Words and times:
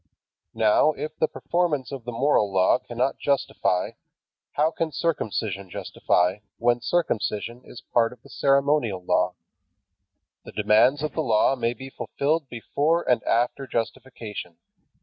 Now, 0.55 0.93
if 0.93 1.15
the 1.19 1.27
performance 1.27 1.91
of 1.91 2.05
the 2.05 2.11
moral 2.11 2.51
law 2.51 2.79
cannot 2.79 3.19
justify, 3.19 3.91
how 4.53 4.71
can 4.71 4.91
circumcision 4.91 5.69
justify, 5.69 6.37
when 6.57 6.81
circumcision 6.81 7.61
is 7.63 7.83
part 7.93 8.11
of 8.11 8.23
the 8.23 8.29
ceremonial 8.29 9.03
law? 9.05 9.35
The 10.43 10.53
demands 10.53 11.03
of 11.03 11.11
the 11.13 11.21
Law 11.21 11.55
may 11.55 11.75
be 11.75 11.91
fulfilled 11.91 12.49
before 12.49 13.07
and 13.07 13.21
after 13.25 13.67
justification. 13.67 14.57